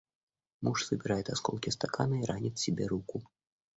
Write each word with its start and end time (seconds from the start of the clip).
Муж 0.61 0.85
собирает 0.85 1.29
осколки 1.29 1.69
стакана 1.69 2.21
и 2.21 2.25
ранит 2.25 2.57
себе 2.57 2.87
руку. 2.87 3.21